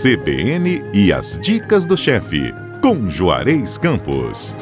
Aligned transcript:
CBN 0.00 0.80
e 0.94 1.12
as 1.12 1.36
dicas 1.40 1.84
do 1.84 1.96
chefe, 1.96 2.54
com 2.80 3.10
Juarez 3.10 3.76
Campos. 3.76 4.54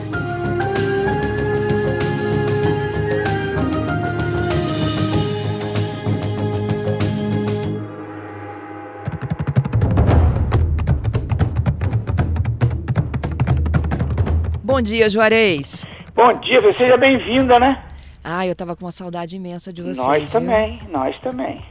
Bom 14.65 14.81
dia, 14.81 15.11
Juarez. 15.11 15.85
Bom 16.15 16.33
dia, 16.41 16.63
seja 16.79 16.97
bem-vinda, 16.97 17.61
né? 17.61 17.85
Ah, 18.25 18.47
eu 18.47 18.57
tava 18.57 18.75
com 18.75 18.87
uma 18.87 18.91
saudade 18.91 19.37
imensa 19.37 19.71
de 19.71 19.83
vocês. 19.83 19.99
Nós 19.99 20.33
viu? 20.33 20.41
também, 20.41 20.79
nós 20.91 21.21
também. 21.21 21.63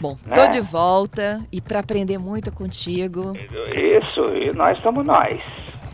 Bom, 0.00 0.16
Né? 0.26 0.34
tô 0.34 0.50
de 0.50 0.60
volta 0.60 1.40
e 1.52 1.60
para 1.60 1.80
aprender 1.80 2.18
muito 2.18 2.52
contigo. 2.52 3.32
Isso, 3.76 4.24
e 4.34 4.50
nós 4.56 4.80
somos 4.82 5.04
nós. 5.04 5.38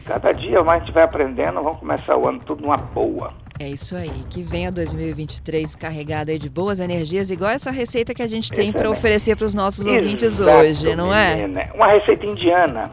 Cada 0.05 0.31
dia 0.31 0.63
mais 0.63 0.83
a 0.83 0.85
gente 0.85 0.95
vai 0.95 1.03
aprendendo, 1.03 1.55
vamos 1.55 1.79
começar 1.79 2.17
o 2.17 2.29
ano 2.29 2.39
tudo 2.39 2.63
numa 2.63 2.77
boa. 2.77 3.29
É 3.59 3.69
isso 3.69 3.97
aí. 3.97 4.11
Que 4.31 4.43
venha 4.43 4.71
2023 4.71 5.75
carregado 5.75 6.31
aí 6.31 6.39
de 6.39 6.49
boas 6.49 6.79
energias, 6.79 7.31
igual 7.31 7.51
essa 7.51 7.71
receita 7.73 8.15
que 8.15 8.23
a 8.23 8.29
gente 8.29 8.53
tem 8.53 8.71
para 8.73 8.89
oferecer 8.89 9.35
para 9.37 9.47
os 9.47 9.55
nossos 9.55 9.87
ouvintes 9.87 10.41
Exato, 10.41 10.59
hoje, 10.61 10.95
não 10.95 11.13
é? 11.13 11.35
menina. 11.37 11.63
Uma 11.75 11.89
receita 11.89 12.25
indiana. 12.25 12.85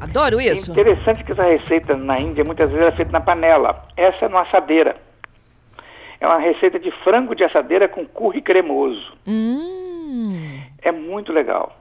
Adoro 0.00 0.40
isso. 0.40 0.70
É 0.70 0.72
interessante 0.80 1.24
que 1.24 1.32
essa 1.32 1.42
receita 1.44 1.96
na 1.96 2.18
Índia 2.20 2.44
muitas 2.44 2.70
vezes 2.70 2.92
é 2.92 2.96
feita 2.96 3.10
na 3.12 3.20
panela. 3.20 3.84
Essa 3.96 4.26
é 4.26 4.28
na 4.28 4.42
assadeira. 4.42 4.94
É 6.20 6.26
uma 6.26 6.38
receita 6.38 6.78
de 6.78 6.90
frango 7.02 7.34
de 7.34 7.42
assadeira 7.42 7.88
com 7.88 8.06
curry 8.06 8.42
cremoso. 8.42 9.12
Hum. 9.26 10.59
É 10.82 10.92
muito 10.92 11.32
legal. 11.32 11.76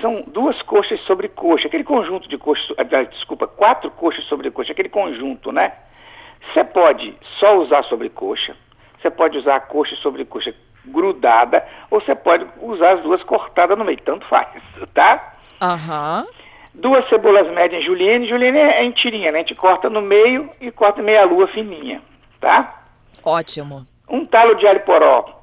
São 0.00 0.22
duas 0.26 0.60
coxas 0.62 1.00
sobre 1.02 1.28
coxa, 1.28 1.66
aquele 1.66 1.84
conjunto 1.84 2.28
de 2.28 2.38
coxas, 2.38 2.74
ah, 2.78 3.02
desculpa, 3.04 3.46
quatro 3.46 3.90
coxas 3.90 4.24
sobre 4.24 4.50
coxa, 4.50 4.72
aquele 4.72 4.88
conjunto, 4.88 5.50
né? 5.52 5.72
Você 6.52 6.64
pode 6.64 7.14
só 7.38 7.58
usar 7.58 7.82
sobre 7.84 8.08
coxa, 8.08 8.56
você 9.00 9.10
pode 9.10 9.36
usar 9.36 9.56
a 9.56 9.60
coxa 9.60 9.96
sobre 9.96 10.24
coxa 10.24 10.54
grudada, 10.86 11.66
ou 11.90 12.00
você 12.00 12.14
pode 12.14 12.46
usar 12.62 12.92
as 12.92 13.02
duas 13.02 13.22
cortadas 13.24 13.76
no 13.76 13.84
meio, 13.84 14.00
tanto 14.00 14.26
faz, 14.26 14.48
tá? 14.94 15.34
Aham. 15.60 16.26
Duas 16.72 17.06
cebolas 17.08 17.50
médias 17.52 17.82
em 17.82 17.84
julienne, 17.84 18.28
julienne 18.28 18.58
é 18.58 18.84
em 18.84 18.92
tirinha, 18.92 19.32
né? 19.32 19.38
A 19.38 19.42
gente 19.42 19.56
corta 19.56 19.90
no 19.90 20.00
meio 20.00 20.48
e 20.60 20.70
corta 20.70 21.02
meia 21.02 21.24
lua 21.24 21.48
fininha, 21.48 22.00
tá? 22.40 22.84
Ótimo. 23.24 23.86
Um 24.08 24.24
talo 24.24 24.54
de 24.54 24.66
alho 24.66 24.80
poró, 24.80 25.39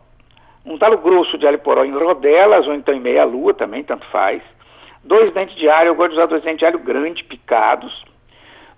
um 0.68 0.78
talo 0.78 0.98
grosso 0.98 1.38
de 1.38 1.48
alho 1.48 1.60
poró 1.60 1.84
em 1.84 1.92
rodelas 1.92 2.68
ou 2.68 2.74
então 2.74 2.94
em 2.94 3.00
meia 3.00 3.24
lua 3.24 3.54
também, 3.54 3.84
tanto 3.84 4.06
faz. 4.08 4.42
Dois 5.04 5.34
dentes 5.34 5.56
de 5.56 5.70
alho, 5.70 5.90
eu 5.90 5.96
gosto 5.96 6.10
de 6.10 6.18
usar 6.18 6.26
dois 6.26 6.44
dentes 6.44 6.60
de 6.60 6.66
alho 6.66 6.80
grandes, 6.80 7.26
picados. 7.26 8.06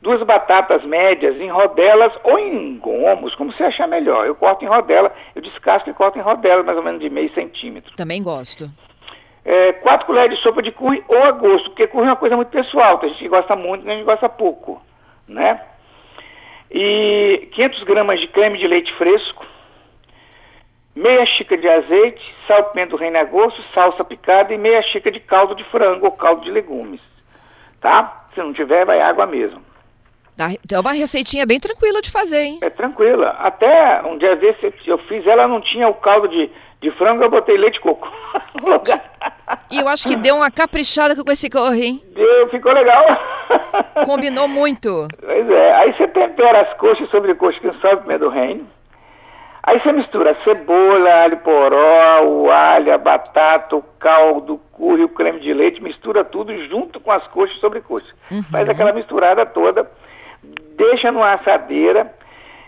Duas 0.01 0.23
batatas 0.23 0.83
médias 0.85 1.35
em 1.37 1.49
rodelas 1.49 2.13
ou 2.23 2.39
em 2.39 2.77
gomos, 2.77 3.35
como 3.35 3.51
você 3.51 3.63
achar 3.63 3.87
melhor. 3.87 4.25
Eu 4.25 4.35
corto 4.35 4.63
em 4.63 4.67
rodela, 4.67 5.13
eu 5.35 5.41
descasco 5.41 5.89
e 5.89 5.93
corto 5.93 6.17
em 6.17 6.21
rodela, 6.21 6.63
mais 6.63 6.77
ou 6.77 6.83
menos 6.83 7.01
de 7.01 7.09
meio 7.09 7.33
centímetro. 7.33 7.93
Também 7.97 8.23
gosto. 8.23 8.69
É, 9.43 9.73
quatro 9.73 10.05
colheres 10.05 10.37
de 10.37 10.43
sopa 10.43 10.61
de 10.61 10.71
curry 10.71 11.03
ou 11.07 11.23
a 11.23 11.31
gosto, 11.31 11.71
porque 11.71 11.87
curry 11.87 12.05
é 12.05 12.09
uma 12.11 12.15
coisa 12.15 12.35
muito 12.35 12.49
pessoal, 12.49 12.99
tem 12.99 13.09
gente 13.09 13.19
que 13.19 13.29
gosta 13.29 13.55
muito, 13.55 13.83
tem 13.83 13.93
gente 13.93 14.05
que 14.05 14.11
gosta 14.11 14.29
pouco, 14.29 14.81
né? 15.27 15.59
E 16.71 17.49
500 17.53 17.83
gramas 17.83 18.19
de 18.19 18.27
creme 18.27 18.57
de 18.57 18.67
leite 18.67 18.93
fresco, 18.93 19.45
meia 20.99 21.25
xícara 21.25 21.59
de 21.61 21.67
azeite, 21.69 22.35
sal, 22.47 22.65
pimenta 22.65 22.91
do 22.91 22.97
reino 22.97 23.17
a 23.17 23.23
gosto, 23.23 23.61
salsa 23.73 24.03
picada 24.03 24.53
e 24.53 24.57
meia 24.57 24.81
xícara 24.81 25.11
de 25.13 25.19
caldo 25.19 25.55
de 25.55 25.63
frango 25.65 26.05
ou 26.05 26.11
caldo 26.11 26.43
de 26.43 26.51
legumes, 26.51 27.01
tá? 27.81 28.25
Se 28.33 28.39
não 28.41 28.53
tiver, 28.53 28.85
vai 28.85 28.99
água 29.01 29.25
mesmo. 29.25 29.61
Então 30.63 30.77
é 30.77 30.81
uma 30.81 30.93
receitinha 30.93 31.45
bem 31.45 31.59
tranquila 31.59 32.01
de 32.01 32.09
fazer, 32.09 32.41
hein? 32.43 32.59
É 32.61 32.69
tranquila. 32.69 33.35
Até 33.39 34.01
um 34.03 34.17
dia 34.17 34.35
desse 34.37 34.65
eu- 34.65 34.73
eu 34.87 34.97
fiz, 34.99 35.25
ela 35.27 35.47
não 35.47 35.59
tinha 35.59 35.87
o 35.89 35.93
caldo 35.95 36.29
de, 36.29 36.49
de 36.79 36.91
frango, 36.91 37.23
eu 37.23 37.29
botei 37.29 37.57
leite 37.57 37.73
de 37.73 37.79
coco 37.81 38.07
no 38.61 38.69
lugar. 38.69 39.03
E 39.69 39.79
eu 39.79 39.87
acho 39.89 40.07
que 40.07 40.15
deu 40.15 40.35
uma 40.37 40.49
caprichada 40.49 41.13
com 41.21 41.29
esse 41.31 41.49
corre, 41.49 41.85
hein? 41.85 42.03
Deu, 42.15 42.47
ficou 42.49 42.71
legal. 42.71 43.05
Combinou 44.05 44.47
muito. 44.47 45.07
Pois 45.19 45.51
é, 45.51 45.73
aí 45.75 45.93
você 45.93 46.07
tempera 46.07 46.61
as 46.61 46.73
coxas 46.77 47.09
sobre 47.09 47.35
coxa 47.35 47.59
com 47.59 47.73
sal 47.79 47.93
e 47.93 47.97
pimenta 47.97 48.19
do 48.19 48.29
reino. 48.29 48.65
Aí 49.61 49.79
você 49.79 49.91
mistura 49.91 50.37
cebola, 50.43 51.23
alho 51.23 51.37
poró, 51.37 52.23
o 52.23 52.49
alho, 52.49 52.93
a 52.93 52.97
batata, 52.97 53.75
o 53.75 53.83
caldo, 53.99 54.53
o 54.55 54.57
curry, 54.77 55.03
o 55.03 55.09
creme 55.09 55.39
de 55.39 55.53
leite, 55.53 55.83
mistura 55.83 56.23
tudo 56.23 56.55
junto 56.67 56.99
com 56.99 57.11
as 57.11 57.25
coxas 57.27 57.59
sobre 57.59 57.81
coxa. 57.81 58.13
Faz 58.51 58.69
aquela 58.69 58.93
misturada 58.93 59.45
toda, 59.45 59.89
deixa 60.77 61.11
numa 61.11 61.33
assadeira 61.33 62.13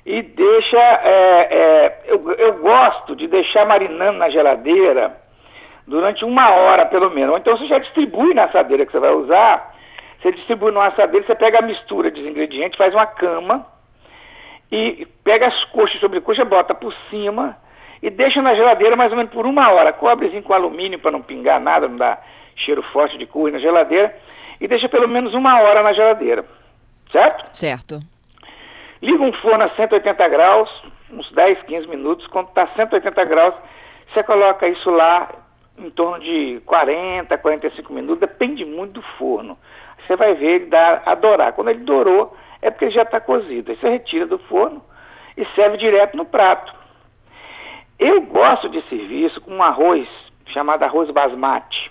e 0.06 0.22
deixa. 0.22 0.78
é, 0.78 1.48
é, 1.52 2.02
eu, 2.08 2.32
eu 2.34 2.54
gosto 2.60 3.16
de 3.16 3.28
deixar 3.28 3.66
marinando 3.66 4.18
na 4.18 4.30
geladeira 4.30 5.16
durante 5.88 6.26
uma 6.26 6.50
hora 6.52 6.86
pelo 6.86 7.10
menos. 7.10 7.32
Ou 7.32 7.38
então 7.38 7.58
você 7.58 7.68
já 7.68 7.80
distribui 7.80 8.34
na 8.34 8.46
assadeira 8.46 8.86
que 8.86 8.92
você 8.92 9.00
vai 9.00 9.12
usar. 9.12 9.76
Você 10.22 10.34
distribui 10.34 10.72
numa 10.72 10.88
assadeira, 10.88 11.26
você 11.26 11.36
pega 11.36 11.60
a 11.60 11.64
mistura 11.64 12.12
dos 12.12 12.24
ingredientes, 12.24 12.78
faz 12.78 12.94
uma 12.94 13.08
cama 13.08 13.66
e 14.72 15.06
pega 15.24 15.48
as 15.48 15.64
coxas 15.66 16.00
sobre 16.00 16.22
coxa, 16.22 16.46
bota 16.46 16.74
por 16.74 16.94
cima 17.10 17.58
e 18.02 18.10
deixa 18.10 18.42
na 18.42 18.56
geladeira 18.56 18.96
mais 18.96 19.12
ou 19.12 19.18
menos 19.18 19.32
por 19.32 19.46
uma 19.46 19.70
hora. 19.72 19.94
Cobrezinho 19.94 20.42
com 20.42 20.54
alumínio 20.54 21.00
para 21.00 21.12
não 21.12 21.22
pingar 21.22 21.60
nada, 21.60 21.88
não 21.88 21.98
dar 21.98 22.26
cheiro 22.56 22.82
forte 22.82 23.18
de 23.18 23.26
curry 23.26 23.52
na 23.52 23.60
geladeira. 23.60 24.16
E 24.60 24.68
deixa 24.68 24.88
pelo 24.88 25.08
menos 25.08 25.34
uma 25.34 25.60
hora 25.62 25.84
na 25.84 25.94
geladeira. 25.94 26.46
Certo? 27.12 27.56
Certo. 27.56 28.00
Liga 29.02 29.24
um 29.24 29.34
forno 29.34 29.64
a 29.64 29.70
180 29.70 30.28
graus, 30.30 30.70
uns 31.12 31.30
10, 31.32 31.64
15 31.64 31.88
minutos. 31.88 32.28
Quando 32.28 32.50
está 32.50 32.68
180 32.68 33.26
graus, 33.26 33.56
você 34.14 34.24
coloca 34.24 34.68
isso 34.68 34.90
lá 34.90 35.30
em 35.78 35.90
torno 35.90 36.20
de 36.20 36.62
40, 36.66 37.38
45 37.38 37.94
minutos, 37.94 38.20
depende 38.20 38.64
muito 38.64 38.94
do 38.94 39.02
forno. 39.18 39.58
Você 40.12 40.18
vai 40.18 40.34
ver 40.34 40.46
ele 40.56 40.66
dar 40.66 41.04
a 41.06 41.16
dourar. 41.16 41.54
Quando 41.54 41.70
ele 41.70 41.86
dourou, 41.86 42.36
é 42.62 42.70
porque 42.70 42.84
ele 42.84 42.92
já 42.92 43.04
está 43.04 43.22
cozido. 43.22 43.72
Aí 43.72 43.78
você 43.78 43.88
retira 43.88 44.26
do 44.26 44.38
forno 44.38 44.84
e 45.38 45.46
serve 45.56 45.78
direto 45.78 46.18
no 46.18 46.26
prato. 46.26 46.76
Eu 47.98 48.22
gosto 48.24 48.68
de 48.68 48.82
servir 48.90 49.28
isso 49.28 49.40
com 49.40 49.52
um 49.56 49.64
arroz 49.64 50.06
chamado 50.48 50.84
arroz 50.84 51.10
basmati. 51.12 51.90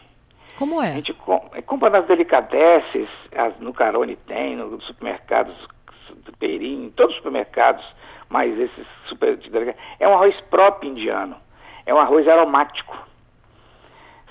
Como 0.59 0.79
A 0.81 0.87
é? 0.89 0.93
gente 0.97 1.15
com- 1.15 1.49
compra 1.65 1.89
nas 1.89 2.05
delicatessen, 2.05 3.09
as- 3.35 3.59
no 3.59 3.73
Carone 3.73 4.17
tem, 4.17 4.55
nos 4.55 4.85
supermercados 4.85 5.57
do 6.17 6.37
Perim, 6.37 6.85
em 6.85 6.91
todos 6.91 7.13
os 7.13 7.17
supermercados, 7.23 7.83
mas 8.29 8.53
esses 8.59 8.87
super 9.07 9.39
é 9.99 10.07
um 10.07 10.13
arroz 10.13 10.39
próprio 10.51 10.91
indiano. 10.91 11.37
É 11.87 11.95
um 11.95 11.99
arroz 11.99 12.29
aromático. 12.29 12.95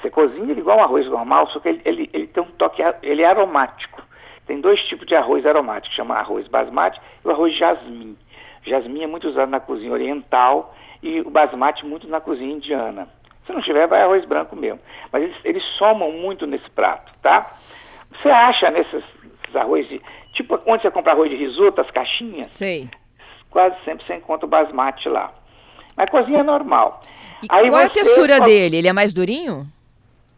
Você 0.01 0.09
cozinha 0.09 0.51
ele 0.51 0.61
igual 0.61 0.77
um 0.77 0.83
arroz 0.83 1.05
normal, 1.07 1.47
só 1.49 1.59
que 1.59 1.69
ele, 1.69 1.81
ele, 1.83 2.09
ele 2.13 2.27
tem 2.27 2.41
um 2.41 2.51
toque, 2.51 2.81
ele 3.03 3.21
é 3.21 3.25
aromático. 3.25 4.01
Tem 4.47 4.59
dois 4.59 4.81
tipos 4.83 5.05
de 5.05 5.15
arroz 5.15 5.45
aromático, 5.45 5.93
chama 5.93 6.15
arroz 6.15 6.47
basmati 6.47 6.99
e 7.23 7.27
o 7.27 7.31
arroz 7.31 7.53
jasmim. 7.55 8.17
Jasmim 8.65 9.03
é 9.03 9.07
muito 9.07 9.27
usado 9.27 9.49
na 9.49 9.59
cozinha 9.59 9.91
oriental 9.91 10.73
e 11.03 11.21
o 11.21 11.29
basmati 11.29 11.85
muito 11.85 12.07
na 12.07 12.19
cozinha 12.19 12.55
indiana. 12.55 13.07
Se 13.45 13.53
não 13.53 13.61
tiver, 13.61 13.87
vai 13.87 14.01
arroz 14.01 14.25
branco 14.25 14.55
mesmo. 14.55 14.79
Mas 15.11 15.23
eles, 15.23 15.35
eles 15.43 15.63
somam 15.77 16.11
muito 16.11 16.47
nesse 16.47 16.69
prato, 16.71 17.11
tá? 17.21 17.51
Você 18.11 18.29
acha 18.29 18.69
nesses, 18.71 19.03
nesses 19.23 19.55
arroz 19.55 19.87
de... 19.87 20.01
Tipo, 20.33 20.59
onde 20.65 20.81
você 20.81 20.91
compra 20.91 21.11
arroz 21.11 21.29
de 21.29 21.35
risoto, 21.35 21.81
as 21.81 21.91
caixinhas, 21.91 22.47
Sei. 22.51 22.89
quase 23.49 23.75
sempre 23.83 24.05
você 24.05 24.15
encontra 24.15 24.45
o 24.45 24.49
basmati 24.49 25.09
lá. 25.09 25.33
Mas 25.95 26.09
cozinha 26.09 26.39
é 26.39 26.43
normal. 26.43 27.01
E 27.43 27.47
Aí 27.49 27.69
qual 27.69 27.81
é 27.81 27.85
a 27.85 27.89
textura 27.89 28.39
dele? 28.41 28.77
Ele 28.77 28.87
é 28.87 28.93
mais 28.93 29.13
durinho? 29.13 29.67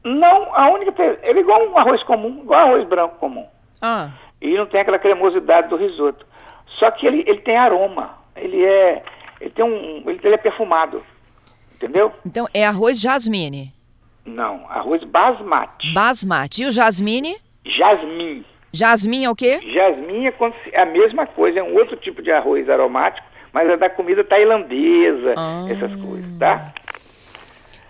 Não, 0.03 0.55
a 0.55 0.69
única... 0.71 0.91
Ele 1.23 1.39
é 1.39 1.41
igual 1.41 1.67
um 1.69 1.77
arroz 1.77 2.01
comum, 2.03 2.39
igual 2.43 2.67
arroz 2.69 2.87
branco 2.87 3.15
comum. 3.19 3.45
Ah, 3.81 4.09
E 4.41 4.55
não 4.55 4.65
tem 4.65 4.81
aquela 4.81 4.99
cremosidade 4.99 5.69
do 5.69 5.75
risoto. 5.75 6.25
Só 6.79 6.89
que 6.91 7.05
ele, 7.05 7.23
ele 7.27 7.41
tem 7.41 7.57
aroma. 7.57 8.17
Ele 8.35 8.63
é... 8.63 9.03
Ele 9.39 9.49
tem 9.51 9.65
um... 9.65 10.03
Ele, 10.09 10.19
ele 10.23 10.35
é 10.35 10.37
perfumado. 10.37 11.03
Entendeu? 11.75 12.11
então 12.25 12.47
é 12.53 12.65
arroz 12.65 12.99
jasmine. 13.01 13.73
Não, 14.23 14.65
arroz 14.69 15.03
basmati. 15.03 15.91
Basmati. 15.93 16.61
E 16.61 16.65
o 16.67 16.71
jasmine? 16.71 17.35
Jasmim. 17.65 18.45
Jasmim 18.71 19.25
é 19.25 19.29
o 19.29 19.35
quê? 19.35 19.59
Jasmim 19.73 20.27
é 20.27 20.33
é 20.73 20.81
a 20.81 20.85
mesma 20.85 21.25
coisa, 21.25 21.59
é 21.59 21.63
um 21.63 21.73
outro 21.75 21.97
tipo 21.97 22.21
de 22.21 22.31
arroz 22.31 22.69
aromático, 22.69 23.25
mas 23.51 23.67
é 23.69 23.75
da 23.77 23.89
comida 23.89 24.23
tailandesa, 24.23 25.33
Ah. 25.35 25.65
essas 25.69 25.93
coisas, 25.99 26.37
tá? 26.37 26.71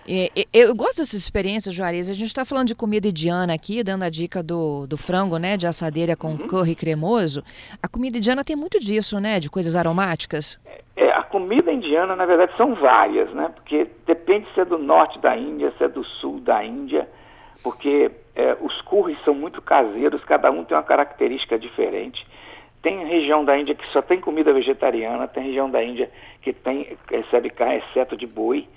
É, 0.07 0.29
eu 0.53 0.73
gosto 0.75 0.97
dessa 0.97 1.15
experiência, 1.15 1.71
Juarez. 1.71 2.09
A 2.09 2.13
gente 2.13 2.27
está 2.27 2.43
falando 2.43 2.67
de 2.67 2.75
comida 2.75 3.07
indiana 3.07 3.53
aqui, 3.53 3.83
dando 3.83 4.03
a 4.03 4.09
dica 4.09 4.41
do, 4.41 4.87
do 4.87 4.97
frango, 4.97 5.37
né? 5.37 5.57
De 5.57 5.67
assadeira 5.67 6.15
com 6.15 6.37
curry 6.37 6.75
cremoso. 6.75 7.43
A 7.81 7.87
comida 7.87 8.17
indiana 8.17 8.43
tem 8.43 8.55
muito 8.55 8.79
disso, 8.79 9.19
né? 9.19 9.39
De 9.39 9.49
coisas 9.49 9.75
aromáticas. 9.75 10.59
É, 10.95 11.11
a 11.11 11.23
comida 11.23 11.71
indiana, 11.71 12.15
na 12.15 12.25
verdade, 12.25 12.55
são 12.57 12.75
várias, 12.75 13.31
né? 13.33 13.51
Porque 13.55 13.87
depende 14.05 14.47
se 14.53 14.61
é 14.61 14.65
do 14.65 14.77
norte 14.77 15.19
da 15.19 15.35
Índia, 15.37 15.73
se 15.77 15.83
é 15.83 15.87
do 15.87 16.03
sul 16.03 16.39
da 16.39 16.63
Índia, 16.63 17.07
porque 17.63 18.11
é, 18.35 18.57
os 18.61 18.81
curries 18.81 19.17
são 19.23 19.33
muito 19.33 19.61
caseiros, 19.61 20.23
cada 20.23 20.51
um 20.51 20.63
tem 20.63 20.75
uma 20.75 20.83
característica 20.83 21.57
diferente. 21.57 22.25
Tem 22.81 23.05
região 23.05 23.45
da 23.45 23.57
Índia 23.57 23.75
que 23.75 23.87
só 23.91 24.01
tem 24.01 24.19
comida 24.19 24.51
vegetariana, 24.51 25.27
tem 25.27 25.43
região 25.43 25.69
da 25.69 25.83
Índia 25.83 26.09
que 26.41 26.51
tem, 26.51 26.97
recebe 27.09 27.51
carne 27.51 27.77
exceto 27.77 28.17
de 28.17 28.25
boi, 28.25 28.67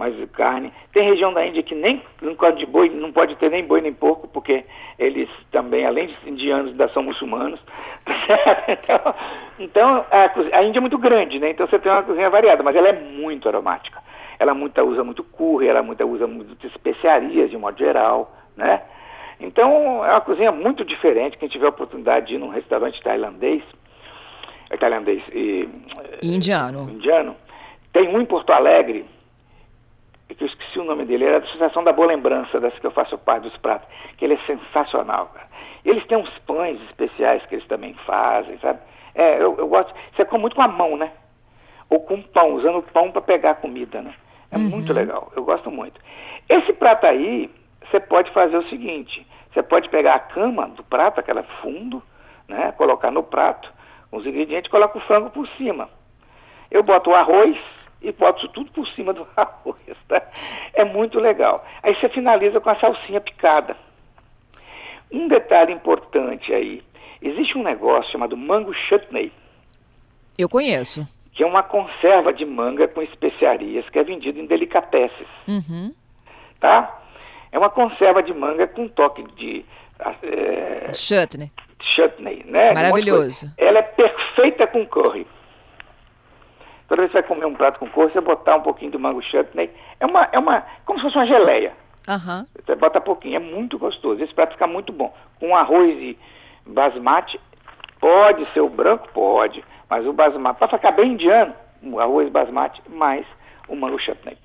mas 0.00 0.14
carne. 0.30 0.72
Tem 0.94 1.06
região 1.06 1.30
da 1.30 1.46
Índia 1.46 1.62
que 1.62 1.74
nem 1.74 2.02
não 2.22 2.34
pode 2.34 2.56
de 2.56 2.64
boi, 2.64 2.88
não 2.88 3.12
pode 3.12 3.36
ter 3.36 3.50
nem 3.50 3.62
boi 3.62 3.82
nem 3.82 3.92
porco, 3.92 4.26
porque 4.26 4.64
eles 4.98 5.28
também, 5.52 5.84
além 5.84 6.06
de 6.06 6.16
indianos, 6.30 6.70
ainda 6.70 6.88
são 6.88 7.02
muçulmanos. 7.02 7.60
então, 8.66 9.14
então 9.58 10.06
a, 10.10 10.56
a, 10.56 10.64
Índia 10.64 10.78
é 10.78 10.80
muito 10.80 10.96
grande, 10.96 11.38
né? 11.38 11.50
Então 11.50 11.66
você 11.66 11.78
tem 11.78 11.92
uma 11.92 12.02
cozinha 12.02 12.30
variada, 12.30 12.62
mas 12.62 12.74
ela 12.74 12.88
é 12.88 12.98
muito 12.98 13.46
aromática. 13.46 14.02
Ela 14.38 14.54
muita, 14.54 14.82
usa 14.82 15.04
muito 15.04 15.22
curry, 15.22 15.68
ela 15.68 15.82
muita, 15.82 16.06
usa 16.06 16.26
muitas 16.26 16.64
especiarias 16.70 17.50
de 17.50 17.58
modo 17.58 17.78
geral, 17.78 18.34
né? 18.56 18.80
Então, 19.38 20.02
é 20.02 20.12
uma 20.12 20.20
cozinha 20.22 20.50
muito 20.50 20.82
diferente. 20.82 21.36
Quem 21.36 21.48
tiver 21.48 21.66
a 21.66 21.70
oportunidade 21.70 22.28
de 22.28 22.36
ir 22.36 22.38
num 22.38 22.48
restaurante 22.48 23.02
tailandês, 23.02 23.62
é 24.70 24.78
tailandês 24.78 25.22
e, 25.30 25.68
indiano. 26.22 26.88
indiano, 26.90 27.36
tem 27.92 28.08
um 28.08 28.20
em 28.20 28.24
Porto 28.24 28.50
Alegre, 28.50 29.04
que 30.34 30.44
eu 30.44 30.48
esqueci 30.48 30.78
o 30.78 30.84
nome 30.84 31.04
dele, 31.04 31.24
era 31.24 31.40
da 31.40 31.46
Associação 31.46 31.84
da 31.84 31.92
Boa 31.92 32.08
Lembrança, 32.08 32.60
dessa 32.60 32.78
que 32.78 32.86
eu 32.86 32.90
faço 32.90 33.18
parte 33.18 33.44
dos 33.44 33.56
pratos, 33.58 33.88
que 34.16 34.24
ele 34.24 34.34
é 34.34 34.38
sensacional, 34.46 35.26
cara. 35.34 35.48
Eles 35.84 36.06
têm 36.06 36.18
uns 36.18 36.30
pães 36.40 36.80
especiais 36.82 37.44
que 37.46 37.54
eles 37.54 37.66
também 37.66 37.94
fazem, 38.06 38.58
sabe? 38.58 38.80
É, 39.14 39.36
eu, 39.42 39.56
eu 39.58 39.68
gosto. 39.68 39.92
Você 40.14 40.24
come 40.24 40.42
muito 40.42 40.56
com 40.56 40.62
a 40.62 40.68
mão, 40.68 40.96
né? 40.96 41.10
Ou 41.88 42.00
com 42.00 42.22
pão, 42.22 42.54
usando 42.54 42.78
o 42.78 42.82
pão 42.82 43.10
para 43.10 43.20
pegar 43.22 43.52
a 43.52 43.54
comida, 43.54 44.00
né? 44.00 44.14
É 44.52 44.56
uhum. 44.56 44.70
muito 44.70 44.92
legal, 44.92 45.32
eu 45.34 45.44
gosto 45.44 45.70
muito. 45.70 46.00
Esse 46.48 46.72
prato 46.72 47.06
aí, 47.06 47.50
você 47.88 48.00
pode 48.00 48.30
fazer 48.32 48.56
o 48.56 48.68
seguinte: 48.68 49.26
você 49.52 49.62
pode 49.62 49.88
pegar 49.88 50.14
a 50.14 50.20
cama 50.20 50.68
do 50.68 50.82
prato, 50.84 51.20
aquela 51.20 51.42
fundo, 51.62 52.02
né? 52.48 52.72
Colocar 52.72 53.10
no 53.10 53.22
prato 53.22 53.72
os 54.12 54.26
ingredientes 54.26 54.68
e 54.68 54.70
coloca 54.70 54.98
o 54.98 55.02
frango 55.02 55.30
por 55.30 55.46
cima. 55.50 55.88
Eu 56.70 56.82
boto 56.82 57.10
o 57.10 57.14
arroz 57.14 57.56
e 58.02 58.12
boto 58.12 58.48
tudo 58.48 58.70
por 58.72 58.86
cima 58.88 59.12
do 59.12 59.26
arroz, 59.36 59.96
tá? 60.08 60.22
É 60.74 60.84
muito 60.84 61.18
legal. 61.18 61.64
Aí 61.82 61.94
você 61.94 62.08
finaliza 62.08 62.60
com 62.60 62.70
a 62.70 62.76
salsinha 62.76 63.20
picada. 63.20 63.76
Um 65.10 65.28
detalhe 65.28 65.72
importante 65.72 66.52
aí, 66.52 66.82
existe 67.20 67.58
um 67.58 67.62
negócio 67.62 68.12
chamado 68.12 68.36
mango 68.36 68.72
chutney. 68.72 69.32
Eu 70.38 70.48
conheço. 70.48 71.06
Que 71.32 71.42
é 71.42 71.46
uma 71.46 71.62
conserva 71.62 72.32
de 72.32 72.44
manga 72.44 72.88
com 72.88 73.02
especiarias 73.02 73.88
que 73.90 73.98
é 73.98 74.04
vendido 74.04 74.38
em 74.38 74.46
delicatessen. 74.46 75.26
Uhum. 75.48 75.94
Tá? 76.58 77.00
É 77.52 77.58
uma 77.58 77.70
conserva 77.70 78.22
de 78.22 78.32
manga 78.32 78.66
com 78.66 78.88
toque 78.88 79.22
de. 79.34 79.64
É, 80.22 80.92
chutney. 80.94 81.50
Chutney, 81.80 82.44
né? 82.46 82.72
Maravilhoso. 82.72 83.52
Ela 83.58 83.80
é 83.80 83.82
perfeita 83.82 84.66
com 84.66 84.86
curry. 84.86 85.26
Toda 86.90 87.02
vez 87.02 87.12
que 87.12 87.18
você 87.18 87.22
vai 87.22 87.28
comer 87.28 87.46
um 87.46 87.54
prato 87.54 87.78
com 87.78 87.88
curry, 87.88 88.12
você 88.12 88.20
botar 88.20 88.56
um 88.56 88.62
pouquinho 88.62 88.90
de 88.90 88.98
mango 88.98 89.22
chutney. 89.22 89.70
É 90.00 90.06
uma, 90.06 90.28
é 90.32 90.38
uma, 90.40 90.66
como 90.84 90.98
se 90.98 91.04
fosse 91.04 91.18
uma 91.18 91.26
geleia. 91.26 91.72
Uhum. 92.08 92.44
Você 92.66 92.74
bota 92.74 93.00
pouquinho, 93.00 93.36
é 93.36 93.38
muito 93.38 93.78
gostoso. 93.78 94.20
Esse 94.20 94.34
prato 94.34 94.54
fica 94.54 94.66
muito 94.66 94.92
bom. 94.92 95.14
Com 95.38 95.54
arroz 95.54 95.96
e 95.96 96.18
basmati, 96.66 97.40
pode 98.00 98.44
ser 98.52 98.60
o 98.62 98.68
branco? 98.68 99.08
Pode. 99.14 99.64
Mas 99.88 100.04
o 100.04 100.12
basmati, 100.12 100.58
para 100.58 100.66
ficar 100.66 100.90
bem 100.90 101.12
indiano, 101.12 101.54
o 101.80 102.00
arroz 102.00 102.28
basmati 102.28 102.82
mais 102.88 103.24
o 103.68 103.76
mango 103.76 104.00
chutney. 104.00 104.36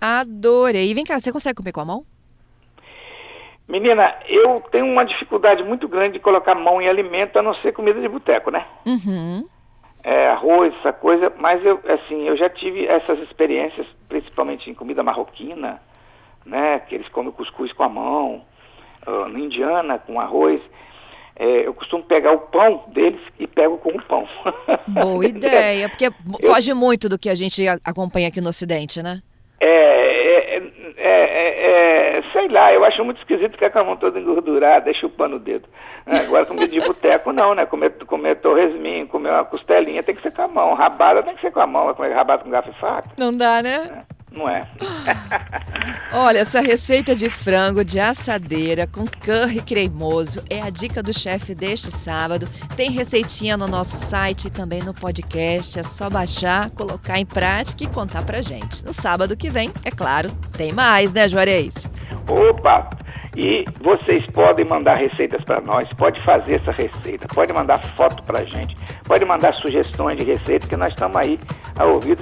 Adorei. 0.00 0.90
E 0.90 0.94
vem 0.94 1.04
cá, 1.04 1.20
você 1.20 1.30
consegue 1.30 1.56
comer 1.56 1.72
com 1.72 1.82
a 1.82 1.84
mão? 1.84 2.06
Menina, 3.68 4.14
eu 4.26 4.62
tenho 4.72 4.86
uma 4.86 5.04
dificuldade 5.04 5.62
muito 5.62 5.86
grande 5.86 6.14
de 6.14 6.20
colocar 6.20 6.54
mão 6.54 6.80
em 6.80 6.88
alimento, 6.88 7.38
a 7.38 7.42
não 7.42 7.52
ser 7.56 7.74
comida 7.74 8.00
de 8.00 8.08
boteco, 8.08 8.50
né? 8.50 8.64
Uhum. 8.86 9.46
É, 10.02 10.28
arroz, 10.28 10.74
essa 10.78 10.92
coisa, 10.92 11.32
mas 11.38 11.64
eu, 11.64 11.78
assim, 11.86 12.26
eu 12.26 12.36
já 12.36 12.48
tive 12.48 12.86
essas 12.86 13.18
experiências, 13.20 13.86
principalmente 14.08 14.70
em 14.70 14.74
comida 14.74 15.02
marroquina, 15.02 15.80
né? 16.44 16.80
Que 16.80 16.94
eles 16.94 17.08
comem 17.08 17.30
cuscuz 17.32 17.72
com 17.72 17.82
a 17.82 17.88
mão, 17.88 18.42
uh, 19.06 19.28
no 19.28 19.38
indiana, 19.38 19.98
com 19.98 20.20
arroz. 20.20 20.60
É, 21.36 21.66
eu 21.66 21.72
costumo 21.72 22.02
pegar 22.02 22.32
o 22.32 22.38
pão 22.38 22.84
deles 22.88 23.20
e 23.38 23.46
pego 23.46 23.78
com 23.78 23.90
o 23.90 24.02
pão. 24.02 24.28
Boa 24.88 25.24
ideia, 25.26 25.88
porque 25.88 26.06
eu, 26.06 26.12
foge 26.44 26.74
muito 26.74 27.08
do 27.08 27.18
que 27.18 27.30
a 27.30 27.34
gente 27.34 27.66
acompanha 27.84 28.28
aqui 28.28 28.40
no 28.40 28.50
Ocidente, 28.50 29.02
né? 29.02 29.22
É, 29.58 30.56
é, 30.56 30.62
é, 30.96 32.16
é, 32.18 32.22
sei 32.40 32.48
lá, 32.48 32.72
eu 32.72 32.84
acho 32.84 33.04
muito 33.04 33.18
esquisito 33.18 33.52
ficar 33.52 33.70
com 33.70 33.80
a 33.80 33.84
mão 33.84 33.96
toda 33.96 34.18
engordurada, 34.18 34.92
chupando 34.94 35.36
o 35.36 35.38
dedo. 35.38 35.68
É, 36.06 36.16
agora, 36.16 36.46
comida 36.46 36.68
de 36.68 36.80
boteco, 36.80 37.32
não, 37.32 37.54
né? 37.54 37.66
Comer, 37.66 37.92
comer 38.06 38.36
torresminho, 38.36 39.06
comer 39.06 39.30
uma 39.30 39.44
costelinha 39.44 40.02
tem 40.02 40.14
que 40.14 40.22
ser 40.22 40.32
com 40.32 40.42
a 40.42 40.48
mão. 40.48 40.74
Rabada 40.74 41.22
tem 41.22 41.34
que 41.34 41.40
ser 41.42 41.52
com 41.52 41.60
a 41.60 41.66
mão. 41.66 41.92
Comer 41.94 42.12
rabada 42.12 42.42
com 42.42 42.50
garfo 42.50 42.70
e 42.70 42.80
faca. 42.80 43.10
Não 43.18 43.36
dá, 43.36 43.62
né? 43.62 44.04
É. 44.06 44.20
Não 44.32 44.48
é. 44.48 44.66
Olha, 46.14 46.38
essa 46.38 46.60
receita 46.60 47.16
de 47.16 47.28
frango 47.28 47.84
de 47.84 47.98
assadeira 47.98 48.86
com 48.86 49.04
curry 49.04 49.60
cremoso 49.60 50.42
é 50.48 50.62
a 50.62 50.70
dica 50.70 51.02
do 51.02 51.12
chefe 51.12 51.52
deste 51.52 51.90
sábado. 51.90 52.48
Tem 52.76 52.90
receitinha 52.90 53.56
no 53.56 53.66
nosso 53.66 53.96
site 53.96 54.46
e 54.46 54.50
também 54.50 54.82
no 54.82 54.94
podcast. 54.94 55.80
É 55.80 55.82
só 55.82 56.08
baixar, 56.08 56.70
colocar 56.70 57.18
em 57.18 57.26
prática 57.26 57.82
e 57.82 57.88
contar 57.88 58.24
pra 58.24 58.40
gente. 58.40 58.84
No 58.84 58.92
sábado 58.92 59.36
que 59.36 59.50
vem, 59.50 59.72
é 59.84 59.90
claro, 59.90 60.30
tem 60.56 60.72
mais, 60.72 61.12
né, 61.12 61.28
Juarez? 61.28 61.88
Opa! 62.30 62.88
E 63.36 63.64
vocês 63.80 64.24
podem 64.32 64.64
mandar 64.64 64.96
receitas 64.96 65.42
para 65.44 65.60
nós, 65.60 65.88
pode 65.94 66.22
fazer 66.24 66.54
essa 66.56 66.72
receita, 66.72 67.26
pode 67.32 67.52
mandar 67.52 67.80
foto 67.94 68.22
para 68.24 68.40
a 68.40 68.44
gente, 68.44 68.76
pode 69.04 69.24
mandar 69.24 69.54
sugestões 69.54 70.18
de 70.18 70.24
receita, 70.24 70.66
que 70.66 70.76
nós 70.76 70.92
estamos 70.92 71.16
aí 71.16 71.38
a 71.78 71.84
ouvir 71.84 72.16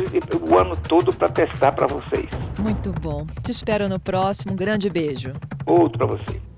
o 0.49 0.59
ano 0.59 0.77
todo 0.77 1.15
para 1.17 1.29
testar 1.29 1.73
para 1.73 1.87
vocês. 1.87 2.29
Muito 2.59 2.93
bom. 3.01 3.27
Te 3.43 3.51
espero 3.51 3.89
no 3.89 3.99
próximo. 3.99 4.53
Um 4.53 4.57
grande 4.57 4.91
beijo. 4.91 5.33
Outro 5.67 5.99
para 5.99 6.07
você. 6.07 6.58